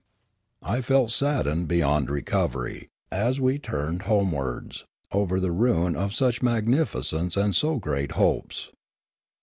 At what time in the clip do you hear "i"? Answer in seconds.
0.63-0.81